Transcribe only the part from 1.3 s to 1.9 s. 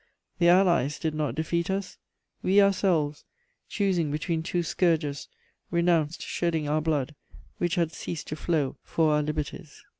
defeat